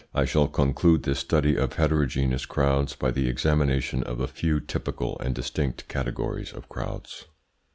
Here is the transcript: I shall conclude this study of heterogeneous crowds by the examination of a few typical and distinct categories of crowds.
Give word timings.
I 0.15 0.25
shall 0.25 0.47
conclude 0.47 1.03
this 1.03 1.19
study 1.19 1.55
of 1.55 1.73
heterogeneous 1.73 2.47
crowds 2.47 2.95
by 2.95 3.11
the 3.11 3.27
examination 3.29 4.01
of 4.01 4.19
a 4.19 4.25
few 4.27 4.59
typical 4.59 5.15
and 5.19 5.35
distinct 5.35 5.87
categories 5.87 6.53
of 6.53 6.67
crowds. 6.69 7.25